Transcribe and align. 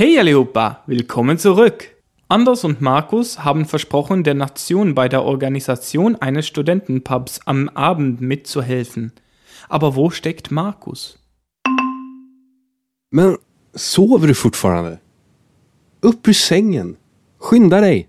Hey 0.00 0.16
allihopa, 0.16 0.84
willkommen 0.86 1.38
zurück! 1.38 1.90
Anders 2.28 2.62
und 2.62 2.80
Markus 2.80 3.40
haben 3.40 3.64
versprochen, 3.66 4.22
der 4.22 4.34
Nation 4.34 4.94
bei 4.94 5.08
der 5.08 5.24
Organisation 5.24 6.14
eines 6.14 6.46
Studentenpubs 6.46 7.40
am 7.46 7.68
Abend 7.70 8.20
mitzuhelfen. 8.20 9.10
Aber 9.68 9.96
wo 9.96 10.10
steckt 10.10 10.52
Markus? 10.52 11.18
Men 13.10 13.38
sover 13.74 14.28
du 14.28 14.34
fortfarande? 14.34 15.00
Upp 16.00 16.28
ur 16.28 16.34
sängen! 16.34 16.96
Skynda 17.38 17.80
dig! 17.80 18.06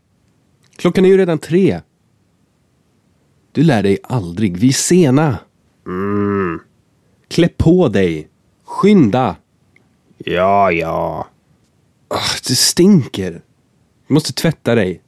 Klockan 0.77 1.05
är 1.05 1.09
ju 1.09 1.17
redan 1.17 1.39
tre. 1.39 1.81
Du 3.51 3.63
lär 3.63 3.83
dig 3.83 3.97
aldrig, 4.03 4.57
vi 4.57 4.67
är 4.67 4.73
sena. 4.73 5.39
Mm. 5.87 6.59
Klä 7.27 7.49
på 7.57 7.87
dig! 7.87 8.29
Skynda! 8.63 9.35
Ja, 10.17 10.71
ja. 10.71 11.27
Ah, 12.09 12.37
det 12.47 12.55
stinker. 12.55 13.41
Du 14.07 14.13
måste 14.13 14.33
tvätta 14.33 14.75
dig. 14.75 15.01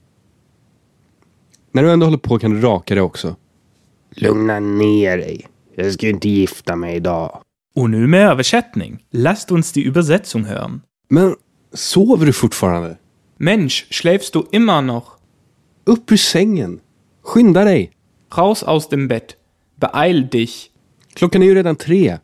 När 1.71 1.83
du 1.83 1.91
ändå 1.91 2.05
håller 2.05 2.17
på 2.17 2.39
kan 2.39 2.51
du 2.51 2.61
raka 2.61 2.95
dig 2.95 3.03
också. 3.03 3.35
Lugna 4.09 4.59
ner 4.59 5.17
dig. 5.17 5.47
Jag 5.75 5.93
ska 5.93 6.05
ju 6.05 6.11
inte 6.11 6.29
gifta 6.29 6.75
mig 6.75 6.95
idag. 6.95 7.41
Och 7.75 7.89
nu 7.89 8.07
med 8.07 8.29
översättning. 8.29 9.03
Lasst 9.11 9.51
uns 9.51 9.71
die 9.71 9.87
Übersetzung 9.87 10.43
hören. 10.43 10.81
Men 11.09 11.35
sover 11.73 12.25
du 12.25 12.33
fortfarande? 12.33 12.97
Mensch, 13.37 13.87
schläfst 13.89 14.33
du 14.33 14.47
immer 14.51 14.81
noch? 14.81 15.17
Upp 15.85 16.11
ur 16.11 16.17
sängen! 16.17 16.79
Skynda 17.23 17.63
dig! 17.63 17.91
Raus 18.37 18.63
aus 18.63 18.89
dem 18.89 19.07
Bett. 19.07 19.35
Beeil 19.75 20.27
dich. 20.27 20.71
Klockan 21.13 21.41
är 21.41 21.45
ju 21.45 21.55
redan 21.55 21.75
tre. 21.75 22.17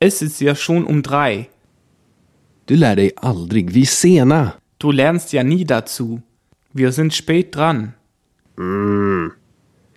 Es 0.00 0.22
ist 0.22 0.40
ja 0.40 0.54
schon 0.54 0.86
um 0.86 1.02
drei. 1.02 1.48
Du 2.66 2.76
lär 2.76 2.96
dig 2.96 3.10
aldrig, 3.16 3.70
vi 3.70 3.80
är 3.82 3.86
sena. 3.86 4.50
Du 4.78 4.92
lernst 4.92 5.32
ja 5.32 5.42
nie 5.42 5.64
dazu. 5.64 6.20
Wir 6.72 6.92
sind 6.92 7.14
spät 7.14 7.52
dran. 7.52 7.92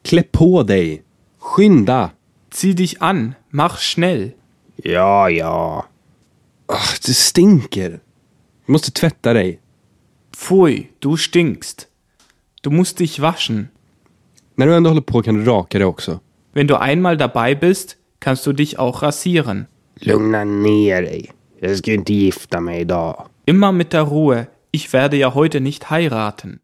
Klä 0.02 0.24
på 0.32 0.64
dig! 0.64 1.04
Skynda! 1.40 2.12
Zieh 2.52 2.76
dich 2.76 3.02
an, 3.02 3.36
mach 3.50 3.80
schnell. 3.80 4.32
Ja, 4.76 5.30
ja. 5.30 5.86
Ah, 6.68 6.96
det 7.06 7.14
stinker. 7.14 8.00
Du 8.66 8.72
måste 8.72 8.92
tvätta 8.92 9.34
dig. 9.34 9.60
Pfui, 10.32 10.88
du 11.00 11.18
stinkst. 11.18 11.88
Du 12.62 12.70
musst 12.70 13.00
dich 13.00 13.20
waschen. 13.20 13.68
När 14.56 14.68
du 14.68 14.76
ändå 14.76 14.90
håller 14.90 15.02
på 15.02 15.22
kan 15.22 15.36
du 15.36 15.44
raka 15.46 15.78
dig 15.78 15.88
också. 15.88 16.20
Wenn 16.54 16.68
du 16.68 16.76
einmal 16.76 17.18
dabei 17.18 17.56
bist, 17.56 17.96
kannst 18.20 18.46
du 18.46 18.54
dich 18.54 18.80
auch 18.80 19.04
rasieren. 19.04 19.66
Lugna 19.96 20.44
ner 20.44 21.02
dig. 21.02 21.32
Ju 21.62 21.94
inte 21.94 22.14
gifta 22.14 22.60
mig 22.60 22.82
idag. 22.82 23.30
Immer 23.46 23.72
mit 23.72 23.94
der 23.94 24.02
Ruhe, 24.02 24.48
ich 24.72 24.94
werde 24.94 25.18
ja 25.18 25.34
heute 25.34 25.60
nicht 25.60 25.90
heiraten. 25.90 26.60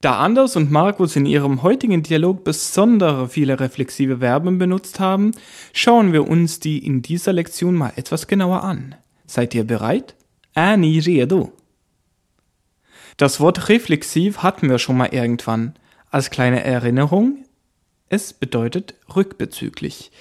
Da 0.00 0.18
Anders 0.18 0.56
und 0.56 0.70
Markus 0.70 1.16
in 1.16 1.24
ihrem 1.24 1.62
heutigen 1.62 2.02
Dialog 2.02 2.44
besondere 2.44 3.28
viele 3.28 3.58
reflexive 3.58 4.18
Verben 4.18 4.58
benutzt 4.58 5.00
haben, 5.00 5.32
schauen 5.72 6.12
wir 6.12 6.28
uns 6.28 6.60
die 6.60 6.84
in 6.84 7.00
dieser 7.00 7.32
Lektion 7.32 7.74
mal 7.74 7.92
etwas 7.96 8.26
genauer 8.26 8.62
an. 8.64 8.94
Seid 9.26 9.54
ihr 9.54 9.64
bereit? 9.64 10.14
Das 13.16 13.40
Wort 13.40 13.68
reflexiv 13.70 14.38
hatten 14.42 14.68
wir 14.68 14.78
schon 14.78 14.98
mal 14.98 15.14
irgendwann. 15.14 15.74
Als 16.10 16.28
kleine 16.28 16.62
Erinnerung, 16.62 17.38
es 18.10 18.34
bedeutet 18.34 18.94
rückbezüglich. 19.16 20.12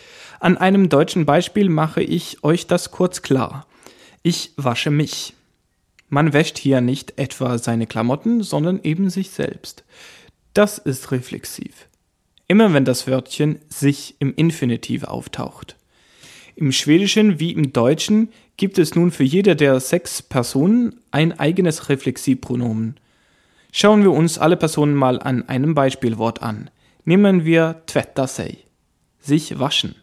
An 0.44 0.58
einem 0.58 0.90
deutschen 0.90 1.26
Beispiel 1.26 1.70
mache 1.70 2.04
ich 2.04 2.44
euch 2.44 2.68
das 2.68 2.92
kurz 2.92 3.22
klar. 3.22 3.66
Ich 4.24 4.52
wasche 4.58 4.92
mich. 4.92 5.36
Man 6.10 6.34
wäscht 6.34 6.58
hier 6.58 6.82
nicht 6.82 7.18
etwa 7.18 7.58
seine 7.58 7.88
Klamotten, 7.88 8.44
sondern 8.44 8.82
eben 8.84 9.10
sich 9.10 9.30
selbst. 9.30 9.86
Das 10.54 10.80
ist 10.80 11.12
reflexiv. 11.12 11.88
Immer 12.50 12.74
wenn 12.74 12.84
das 12.84 13.08
Wörtchen 13.08 13.60
sich 13.70 14.16
im 14.20 14.36
Infinitiv 14.36 15.06
auftaucht. 15.06 15.78
Im 16.58 16.74
Schwedischen 16.74 17.40
wie 17.40 17.54
im 17.54 17.72
Deutschen 17.72 18.28
gibt 18.58 18.78
es 18.80 18.96
nun 18.96 19.12
für 19.12 19.24
jede 19.24 19.56
der 19.56 19.80
sechs 19.80 20.22
Personen 20.22 21.00
ein 21.12 21.40
eigenes 21.40 21.88
Reflexivpronomen. 21.88 23.00
Schauen 23.72 24.04
wir 24.04 24.12
uns 24.12 24.38
alle 24.38 24.58
Personen 24.58 24.94
mal 24.94 25.22
an 25.22 25.48
einem 25.48 25.74
Beispielwort 25.74 26.42
an. 26.42 26.70
Nehmen 27.06 27.46
wir 27.46 27.84
tvätta 27.86 28.28
sig, 28.28 28.66
sich 29.22 29.58
waschen. 29.58 29.96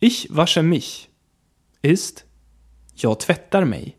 Ich 0.00 0.28
wasche 0.34 0.62
mich 0.62 1.10
ist 1.82 2.26
jag 2.94 3.18
tvättar 3.20 3.64
mig. 3.64 3.96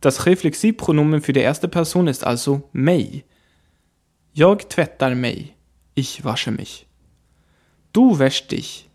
Das 0.00 0.26
Reflexivpronomen 0.26 1.20
für 1.20 1.32
die 1.32 1.40
erste 1.40 1.68
Person 1.68 2.06
ist 2.06 2.24
also 2.24 2.68
mig. 2.72 3.24
Jag 4.32 4.68
tvättar 4.70 5.14
mig. 5.14 5.54
Ich 5.94 6.24
wasche 6.24 6.50
mich. 6.50 6.86
Du 7.92 8.18
wäschst 8.18 8.50
dich 8.52 8.86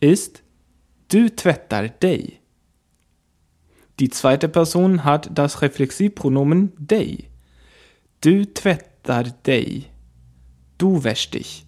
ist 0.00 0.42
du 1.08 1.28
tvättar 1.30 1.88
dig. 1.88 2.40
Die 3.98 4.10
zweite 4.10 4.48
Person 4.48 5.04
hat 5.04 5.30
das 5.32 5.62
Reflexivpronomen 5.62 6.72
dig. 6.78 7.30
Du 8.20 8.44
tvättar 8.44 9.24
dig. 9.24 9.90
Du 10.76 11.02
wäschst 11.02 11.34
dich. 11.34 11.66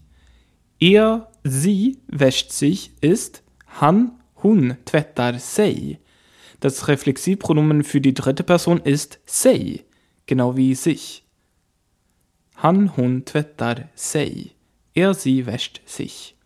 Er, 0.79 1.31
sie 1.51 1.99
wäscht 2.07 2.53
sich 2.53 2.93
ist 3.01 3.43
han, 3.67 4.13
hon 4.43 4.77
tvättar 4.85 5.39
sig. 5.39 5.99
Das 6.61 6.89
Reflexivpronomen 6.89 7.85
für 7.85 8.01
die 8.01 8.15
dritte 8.15 8.43
Person 8.43 8.81
ist 8.81 9.21
sig, 9.27 9.85
genau 10.27 10.57
wie 10.57 10.75
sich. 10.75 11.25
Han, 12.57 12.97
hon 12.97 13.25
tvättar 13.25 13.89
sig. 13.95 14.57
Er, 14.95 15.15
sie 15.15 15.47
wäscht 15.47 15.81
sich. 15.87 16.37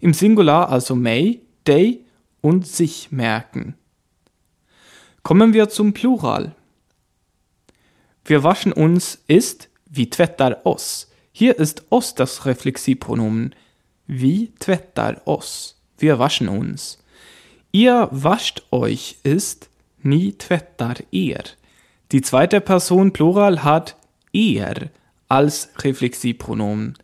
Im 0.00 0.14
Singular 0.14 0.68
also 0.68 0.94
mig, 0.94 1.40
dig 1.66 2.04
und 2.40 2.66
sich 2.66 3.10
merken. 3.10 3.74
Kommen 5.22 5.52
wir 5.52 5.68
zum 5.68 5.92
Plural. 5.92 6.54
Wir 8.24 8.44
waschen 8.44 8.72
uns 8.72 9.22
ist 9.26 9.68
vi 9.90 10.08
tvättar 10.08 10.64
oss. 10.64 11.10
Hier 11.32 11.58
ist 11.58 11.84
oss 11.90 12.14
das 12.14 12.46
Reflexivpronomen. 12.46 13.54
Vi 14.14 14.52
tvättar 14.58 15.22
oss. 15.24 15.80
Wir 15.96 16.18
waschen 16.18 16.46
uns. 16.46 17.02
Ihr 17.70 18.08
wascht 18.10 18.62
euch 18.70 19.16
ist 19.22 19.70
ni 20.02 20.34
tvättar 20.34 20.96
er. 21.10 21.44
Die 22.10 22.20
zweite 22.20 22.60
Person 22.60 23.14
Plural 23.14 23.64
hat 23.64 23.96
er 24.34 24.90
als 25.28 25.70
Reflexivpronomen. 25.78 26.98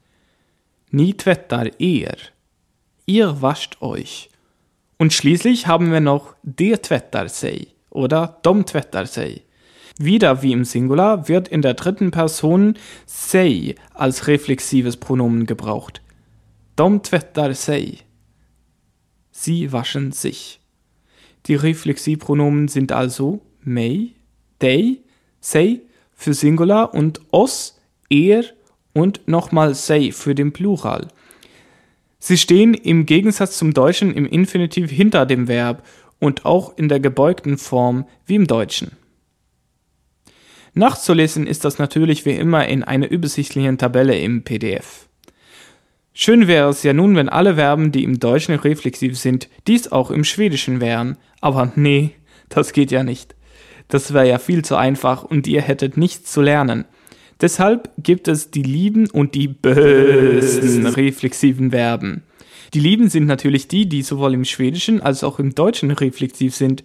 Ni 0.90 1.14
tvättar 1.14 1.70
er. 1.78 2.14
Ihr 3.06 3.40
wascht 3.40 3.80
euch. 3.80 4.28
Und 4.98 5.14
schließlich 5.14 5.66
haben 5.66 5.90
wir 5.90 6.00
noch 6.00 6.34
der 6.42 6.82
tvättar 6.82 7.30
sig 7.30 7.68
oder 7.88 8.38
dom 8.42 8.66
tvättar 8.66 9.06
sig. 9.06 9.44
Wieder 9.98 10.42
wie 10.42 10.52
im 10.52 10.66
Singular 10.66 11.26
wird 11.26 11.48
in 11.48 11.62
der 11.62 11.72
dritten 11.72 12.10
Person 12.10 12.76
sig 13.06 13.76
als 13.94 14.26
reflexives 14.26 14.98
Pronomen 14.98 15.46
gebraucht. 15.46 16.02
Dom 16.78 17.02
tvättar 17.02 17.54
sig. 17.54 18.04
Sie 19.32 19.72
waschen 19.72 20.12
sich. 20.12 20.60
Die 21.46 21.56
Reflexivpronomen 21.56 22.68
sind 22.68 22.92
also 22.92 23.40
mei, 23.64 24.10
dei, 24.60 24.98
sei 25.40 25.80
für 26.14 26.34
Singular 26.34 26.94
und 26.94 27.20
os, 27.32 27.80
er 28.08 28.44
und 28.92 29.26
nochmal 29.26 29.74
sei 29.74 30.12
für 30.12 30.36
den 30.36 30.52
Plural. 30.52 31.08
Sie 32.20 32.38
stehen 32.38 32.74
im 32.74 33.06
Gegensatz 33.06 33.58
zum 33.58 33.74
Deutschen 33.74 34.14
im 34.14 34.26
Infinitiv 34.26 34.88
hinter 34.88 35.26
dem 35.26 35.48
Verb 35.48 35.84
und 36.20 36.44
auch 36.44 36.78
in 36.78 36.88
der 36.88 37.00
gebeugten 37.00 37.58
Form 37.58 38.06
wie 38.24 38.36
im 38.36 38.46
Deutschen. 38.46 38.92
Nachzulesen 40.74 41.48
ist 41.48 41.64
das 41.64 41.78
natürlich 41.78 42.24
wie 42.24 42.36
immer 42.36 42.68
in 42.68 42.84
einer 42.84 43.10
übersichtlichen 43.10 43.78
Tabelle 43.78 44.16
im 44.16 44.44
PDF. 44.44 45.07
Schön 46.20 46.48
wäre 46.48 46.68
es 46.68 46.82
ja 46.82 46.92
nun, 46.92 47.14
wenn 47.14 47.28
alle 47.28 47.54
Verben, 47.54 47.92
die 47.92 48.02
im 48.02 48.18
Deutschen 48.18 48.56
reflexiv 48.56 49.16
sind, 49.16 49.48
dies 49.68 49.92
auch 49.92 50.10
im 50.10 50.24
Schwedischen 50.24 50.80
wären. 50.80 51.16
Aber 51.40 51.70
nee, 51.76 52.10
das 52.48 52.72
geht 52.72 52.90
ja 52.90 53.04
nicht. 53.04 53.36
Das 53.86 54.12
wäre 54.12 54.28
ja 54.28 54.40
viel 54.40 54.64
zu 54.64 54.74
einfach 54.74 55.22
und 55.22 55.46
ihr 55.46 55.62
hättet 55.62 55.96
nichts 55.96 56.32
zu 56.32 56.42
lernen. 56.42 56.86
Deshalb 57.40 57.92
gibt 57.98 58.26
es 58.26 58.50
die 58.50 58.64
lieben 58.64 59.08
und 59.08 59.36
die 59.36 59.46
bösen 59.46 60.86
reflexiven 60.86 61.70
Verben. 61.70 62.24
Die 62.74 62.80
lieben 62.80 63.08
sind 63.08 63.26
natürlich 63.26 63.68
die, 63.68 63.88
die 63.88 64.02
sowohl 64.02 64.34
im 64.34 64.44
Schwedischen 64.44 65.00
als 65.00 65.22
auch 65.22 65.38
im 65.38 65.54
Deutschen 65.54 65.92
reflexiv 65.92 66.52
sind. 66.52 66.82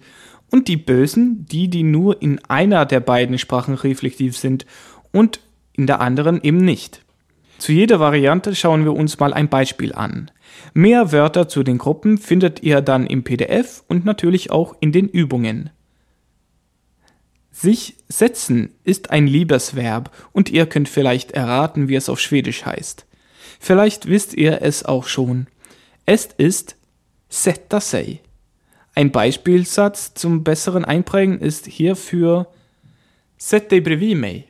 Und 0.52 0.68
die 0.68 0.76
bösen, 0.76 1.44
die, 1.50 1.66
die 1.66 1.82
nur 1.82 2.22
in 2.22 2.38
einer 2.44 2.86
der 2.86 3.00
beiden 3.00 3.38
Sprachen 3.38 3.74
reflexiv 3.74 4.36
sind 4.36 4.64
und 5.10 5.40
in 5.72 5.88
der 5.88 6.00
anderen 6.00 6.40
eben 6.40 6.58
nicht. 6.58 7.03
Zu 7.58 7.72
jeder 7.72 8.00
Variante 8.00 8.54
schauen 8.54 8.84
wir 8.84 8.94
uns 8.94 9.18
mal 9.18 9.32
ein 9.32 9.48
Beispiel 9.48 9.94
an. 9.94 10.30
Mehr 10.72 11.12
Wörter 11.12 11.48
zu 11.48 11.62
den 11.62 11.78
Gruppen 11.78 12.18
findet 12.18 12.62
ihr 12.62 12.80
dann 12.80 13.06
im 13.06 13.24
PDF 13.24 13.84
und 13.88 14.04
natürlich 14.04 14.50
auch 14.50 14.76
in 14.80 14.92
den 14.92 15.08
Übungen. 15.08 15.70
Sich 17.50 17.96
setzen 18.08 18.74
ist 18.82 19.10
ein 19.10 19.28
Liebesverb 19.28 20.10
und 20.32 20.50
ihr 20.50 20.66
könnt 20.66 20.88
vielleicht 20.88 21.30
erraten, 21.30 21.88
wie 21.88 21.94
es 21.94 22.08
auf 22.08 22.20
Schwedisch 22.20 22.66
heißt. 22.66 23.06
Vielleicht 23.60 24.08
wisst 24.08 24.34
ihr 24.34 24.60
es 24.62 24.84
auch 24.84 25.06
schon. 25.06 25.46
Es 26.04 26.26
ist 26.36 26.76
sätta 27.28 27.80
sig. 27.80 28.20
Ein 28.96 29.10
Beispielsatz 29.10 30.14
zum 30.14 30.44
besseren 30.44 30.84
Einprägen 30.84 31.40
ist 31.40 31.66
hierfür 31.66 32.48
Sätt 33.36 33.70
dig. 33.70 34.48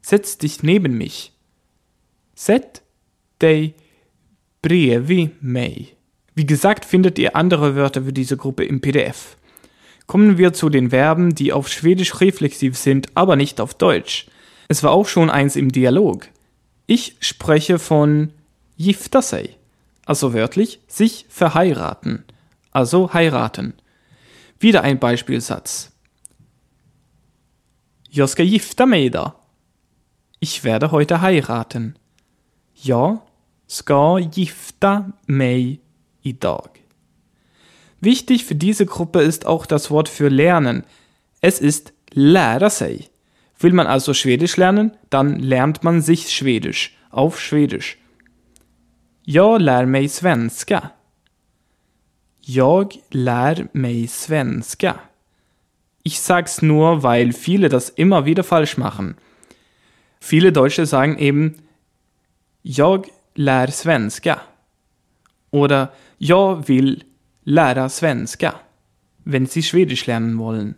Setz 0.00 0.38
dich 0.38 0.62
neben 0.62 0.98
mich. 0.98 1.32
Sätt 2.44 2.82
dig 3.40 3.74
bredvid 4.62 5.40
mig. 5.40 5.96
Wie 6.34 6.44
gesagt, 6.44 6.84
findet 6.84 7.16
ihr 7.20 7.36
andere 7.36 7.76
Wörter 7.76 8.02
für 8.02 8.12
diese 8.12 8.36
Gruppe 8.36 8.64
im 8.64 8.80
PDF. 8.80 9.36
Kommen 10.08 10.38
wir 10.38 10.52
zu 10.52 10.68
den 10.68 10.90
Verben, 10.90 11.36
die 11.36 11.52
auf 11.52 11.68
Schwedisch 11.68 12.20
reflexiv 12.20 12.76
sind, 12.76 13.06
aber 13.14 13.36
nicht 13.36 13.60
auf 13.60 13.74
Deutsch. 13.74 14.26
Es 14.66 14.82
war 14.82 14.90
auch 14.90 15.06
schon 15.06 15.30
eins 15.30 15.54
im 15.54 15.70
Dialog. 15.70 16.26
Ich 16.86 17.14
spreche 17.20 17.78
von 17.78 18.32
gifta 18.76 19.22
sig, 19.22 19.56
also 20.04 20.34
wörtlich 20.34 20.80
sich 20.88 21.26
verheiraten, 21.28 22.24
also 22.72 23.12
heiraten. 23.12 23.74
Wieder 24.58 24.82
ein 24.82 24.98
Beispielsatz. 24.98 25.92
Jag 28.10 28.28
ska 28.28 28.42
gifta 28.42 28.84
mig 28.84 29.06
idag. 29.06 29.34
Ich 30.40 30.64
werde 30.64 30.90
heute 30.90 31.20
heiraten. 31.20 31.94
Jag 32.74 33.18
ska 33.66 34.18
gifta 34.18 35.12
mig 35.26 35.80
idag. 36.22 36.68
Wichtig 38.00 38.44
für 38.44 38.54
diese 38.54 38.86
Gruppe 38.86 39.22
ist 39.22 39.46
auch 39.46 39.66
das 39.66 39.90
Wort 39.90 40.08
für 40.08 40.28
lernen. 40.28 40.84
Es 41.40 41.60
ist 41.60 41.92
lära 42.10 42.70
sig. 42.70 43.10
Will 43.58 43.72
man 43.72 43.86
also 43.86 44.12
Schwedisch 44.12 44.56
lernen, 44.56 44.92
dann 45.10 45.38
lernt 45.38 45.84
man 45.84 46.02
sich 46.02 46.30
Schwedisch 46.30 46.96
auf 47.10 47.40
Schwedisch. 47.40 47.98
Jag 49.24 49.60
lär 49.60 49.86
mig 49.86 50.08
svenska. 50.08 50.90
Jag 52.40 52.98
lär 53.10 53.68
mig 53.72 54.08
svenska. 54.08 54.98
Ich 56.02 56.18
sag's 56.18 56.60
nur, 56.60 57.04
weil 57.04 57.32
viele 57.32 57.68
das 57.68 57.88
immer 57.88 58.24
wieder 58.24 58.42
falsch 58.42 58.76
machen. 58.76 59.16
Viele 60.18 60.52
Deutsche 60.52 60.86
sagen 60.86 61.18
eben 61.18 61.62
Jag 62.62 63.06
lär 63.34 63.66
svenska. 63.66 64.40
Oder 65.50 65.88
Jag 66.18 66.68
vill 66.68 67.04
lära 67.44 67.88
svenska, 67.88 68.54
wenn 69.24 69.46
Sie 69.46 69.62
Schwedisch 69.62 70.06
lernen 70.06 70.38
wollen. 70.38 70.76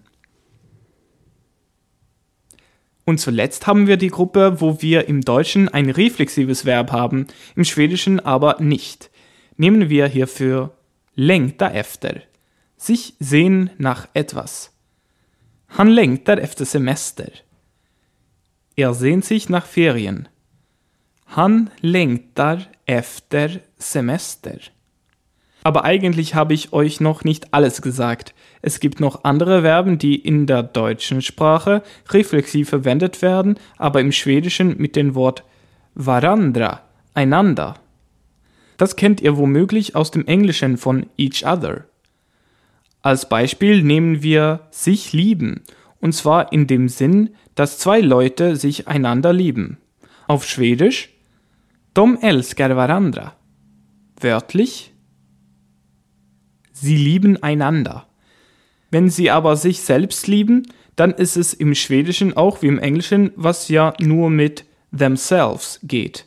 Und 3.04 3.20
zuletzt 3.20 3.66
haben 3.66 3.86
wir 3.86 3.98
die 3.98 4.08
Gruppe, 4.08 4.60
wo 4.60 4.80
wir 4.80 5.08
im 5.08 5.20
Deutschen 5.20 5.68
ein 5.68 5.90
reflexives 5.90 6.64
Verb 6.64 6.90
haben, 6.90 7.26
im 7.54 7.64
Schwedischen 7.64 8.20
aber 8.20 8.56
nicht. 8.60 9.10
Nehmen 9.56 9.90
wir 9.90 10.06
hierfür 10.06 10.74
längta 11.14 11.70
efter, 11.70 12.22
sich 12.76 13.14
sehen 13.20 13.70
nach 13.76 14.08
etwas. 14.14 14.72
Han 15.68 15.88
längtar 15.88 16.38
efter 16.38 16.64
semester. 16.64 17.30
Er 18.76 18.94
sehnt 18.94 19.24
sich 19.24 19.48
nach 19.48 19.66
Ferien. 19.66 20.28
Han 21.26 21.70
längtar 21.80 22.58
efter 22.86 23.60
semester. 23.76 24.58
Aber 25.64 25.84
eigentlich 25.84 26.34
habe 26.34 26.52
ich 26.52 26.74
euch 26.74 27.00
noch 27.00 27.24
nicht 27.24 27.54
alles 27.54 27.80
gesagt. 27.80 28.34
Es 28.60 28.80
gibt 28.80 29.00
noch 29.00 29.24
andere 29.24 29.62
Verben, 29.62 29.98
die 29.98 30.14
in 30.14 30.46
der 30.46 30.62
deutschen 30.62 31.22
Sprache 31.22 31.82
reflexiv 32.10 32.68
verwendet 32.68 33.22
werden, 33.22 33.58
aber 33.78 34.00
im 34.00 34.12
Schwedischen 34.12 34.76
mit 34.76 34.94
dem 34.94 35.14
Wort 35.14 35.42
varandra, 35.94 36.82
einander. 37.14 37.74
Das 38.76 38.96
kennt 38.96 39.22
ihr 39.22 39.38
womöglich 39.38 39.96
aus 39.96 40.10
dem 40.10 40.26
Englischen 40.26 40.76
von 40.76 41.06
each 41.16 41.46
other. 41.46 41.84
Als 43.00 43.28
Beispiel 43.28 43.82
nehmen 43.82 44.22
wir 44.22 44.60
sich 44.70 45.12
lieben, 45.12 45.62
und 46.00 46.12
zwar 46.12 46.52
in 46.52 46.66
dem 46.66 46.88
Sinn, 46.88 47.30
dass 47.54 47.78
zwei 47.78 48.00
Leute 48.00 48.56
sich 48.56 48.88
einander 48.88 49.32
lieben. 49.32 49.78
Auf 50.26 50.44
Schwedisch 50.44 51.13
De 51.96 52.16
älskar 52.22 52.76
varandra. 52.76 53.34
Wörtlich 54.20 54.92
Sie 56.72 56.96
lieben 56.96 57.40
einander. 57.40 58.08
Wenn 58.90 59.10
sie 59.10 59.30
aber 59.30 59.56
sich 59.56 59.80
selbst 59.80 60.26
lieben, 60.26 60.66
dann 60.96 61.12
ist 61.12 61.36
es 61.36 61.54
im 61.54 61.74
Schwedischen 61.76 62.36
auch 62.36 62.62
wie 62.62 62.66
im 62.66 62.80
Englischen, 62.80 63.30
was 63.36 63.68
ja 63.68 63.94
nur 64.00 64.28
mit 64.28 64.64
themselves 64.96 65.78
geht. 65.84 66.26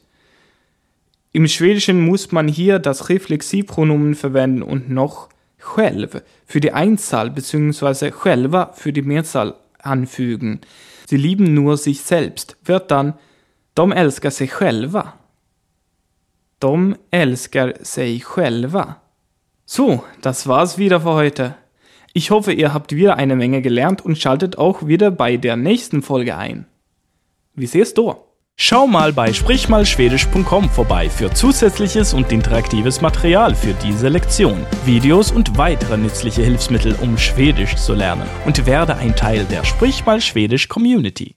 Im 1.34 1.48
Schwedischen 1.48 2.00
muss 2.00 2.32
man 2.32 2.48
hier 2.48 2.80
das 2.80 3.10
Reflexivpronomen 3.10 4.16
verwenden 4.16 4.62
und 4.64 4.90
noch 4.90 5.28
själv 5.60 6.24
für 6.46 6.62
die 6.62 6.72
Einzahl 6.72 7.30
bzw. 7.30 8.12
själva 8.12 8.72
für 8.74 8.94
die 8.94 9.02
Mehrzahl 9.02 9.56
anfügen. 9.80 10.62
Sie 11.08 11.18
lieben 11.18 11.54
nur 11.54 11.76
sich 11.76 12.04
selbst, 12.04 12.56
wird 12.64 12.90
dann 12.90 13.16
de 13.78 13.92
älskar 13.92 14.32
sig 14.32 14.50
själva. 14.52 15.14
De 16.64 16.96
älskar 17.12 17.74
sig 17.82 18.24
själva. 18.24 19.02
So, 19.66 20.04
das 20.22 20.48
war's 20.48 20.78
wieder 20.78 21.02
für 21.02 21.14
heute. 21.14 21.56
Ich 22.14 22.32
hoffe, 22.32 22.52
ihr 22.52 22.74
habt 22.74 22.96
wieder 22.96 23.18
eine 23.18 23.36
Menge 23.36 23.62
gelernt 23.62 24.04
und 24.04 24.18
schaltet 24.18 24.58
auch 24.58 24.88
wieder 24.88 25.12
bei 25.12 25.38
der 25.38 25.56
nächsten 25.56 26.02
Folge 26.02 26.36
ein. 26.36 26.66
Wie 27.54 27.68
siehst 27.68 27.98
du? 27.98 28.16
Schau 28.60 28.88
mal 28.88 29.14
bei 29.14 29.32
sprichmalschwedisch.com 29.32 30.70
vorbei 30.70 31.12
für 31.12 31.32
zusätzliches 31.32 32.16
und 32.16 32.32
interaktives 32.32 33.02
Material 33.02 33.54
für 33.54 33.76
diese 33.76 34.10
Lektion, 34.10 34.66
Videos 34.84 35.32
und 35.32 35.60
weitere 35.60 35.96
nützliche 35.96 36.42
Hilfsmittel, 36.42 36.96
um 37.00 37.20
Schwedisch 37.20 37.76
zu 37.76 37.94
lernen 37.94 38.28
und 38.48 38.66
werde 38.66 38.96
ein 38.96 39.16
Teil 39.16 39.46
der 39.46 39.64
Sprich 39.64 40.08
mal 40.08 40.22
Schwedisch 40.22 40.68
Community. 40.70 41.37